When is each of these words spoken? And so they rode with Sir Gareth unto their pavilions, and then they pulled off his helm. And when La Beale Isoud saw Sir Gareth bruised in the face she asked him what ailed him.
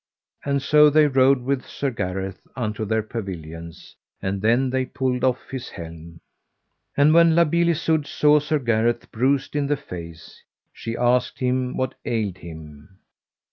And 0.43 0.63
so 0.63 0.89
they 0.89 1.05
rode 1.05 1.43
with 1.43 1.63
Sir 1.67 1.91
Gareth 1.91 2.47
unto 2.55 2.85
their 2.85 3.03
pavilions, 3.03 3.95
and 4.19 4.41
then 4.41 4.71
they 4.71 4.83
pulled 4.83 5.23
off 5.23 5.51
his 5.51 5.69
helm. 5.69 6.19
And 6.97 7.13
when 7.13 7.35
La 7.35 7.43
Beale 7.43 7.69
Isoud 7.69 8.07
saw 8.07 8.39
Sir 8.39 8.57
Gareth 8.57 9.11
bruised 9.11 9.55
in 9.55 9.67
the 9.67 9.77
face 9.77 10.41
she 10.73 10.97
asked 10.97 11.37
him 11.37 11.77
what 11.77 11.93
ailed 12.03 12.39
him. 12.39 12.97